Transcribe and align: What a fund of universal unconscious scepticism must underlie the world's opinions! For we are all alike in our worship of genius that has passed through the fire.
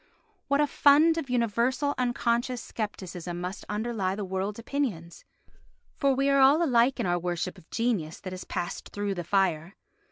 What 0.47 0.59
a 0.59 0.65
fund 0.65 1.19
of 1.19 1.29
universal 1.29 1.93
unconscious 1.95 2.59
scepticism 2.75 3.39
must 3.39 3.65
underlie 3.69 4.15
the 4.15 4.25
world's 4.25 4.57
opinions! 4.57 5.25
For 5.95 6.15
we 6.15 6.27
are 6.31 6.39
all 6.39 6.63
alike 6.63 6.99
in 6.99 7.05
our 7.05 7.19
worship 7.19 7.55
of 7.59 7.69
genius 7.69 8.19
that 8.21 8.33
has 8.33 8.43
passed 8.43 8.89
through 8.89 9.13
the 9.13 9.23
fire. 9.23 9.75